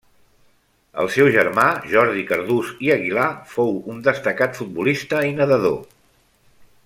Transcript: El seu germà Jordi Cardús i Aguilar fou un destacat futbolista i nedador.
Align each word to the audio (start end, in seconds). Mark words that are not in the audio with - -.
El 1.03 1.09
seu 1.15 1.27
germà 1.35 1.65
Jordi 1.91 2.23
Cardús 2.31 2.71
i 2.87 2.89
Aguilar 2.95 3.29
fou 3.53 3.71
un 3.95 4.01
destacat 4.09 4.59
futbolista 4.61 5.25
i 5.33 5.39
nedador. 5.43 5.79